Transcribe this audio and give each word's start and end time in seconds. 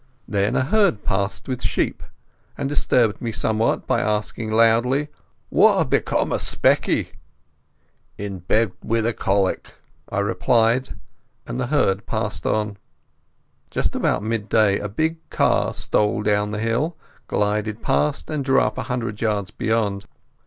Then 0.27 0.55
a 0.55 0.63
herd 0.63 1.03
passed 1.03 1.47
with 1.47 1.61
sheep, 1.61 2.01
and 2.57 2.67
disturbed 2.67 3.21
me 3.21 3.31
somewhat 3.31 3.85
by 3.85 4.01
asking 4.01 4.49
loudly, 4.49 5.09
"What 5.49 5.77
had 5.77 5.89
become 5.91 6.31
o' 6.33 6.37
Specky?" 6.39 7.09
"In 8.17 8.39
bed 8.39 8.71
wi' 8.83 9.01
the 9.01 9.13
colic," 9.13 9.75
I 10.09 10.17
replied, 10.21 10.97
and 11.45 11.59
the 11.59 11.67
herd 11.67 12.07
passed 12.07 12.47
on.... 12.47 12.77
Just 13.69 13.93
about 13.95 14.23
midday 14.23 14.79
a 14.79 14.89
big 14.89 15.17
car 15.29 15.71
stole 15.71 16.23
down 16.23 16.49
the 16.49 16.57
hill, 16.57 16.97
glided 17.27 17.83
past 17.83 18.27
and 18.31 18.43
drew 18.43 18.59
up 18.59 18.79
a 18.79 18.83
hundred 18.89 19.21
yards 19.21 19.51
beyond. 19.51 20.05